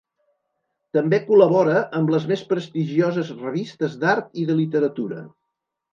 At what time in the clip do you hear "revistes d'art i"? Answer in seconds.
3.43-4.47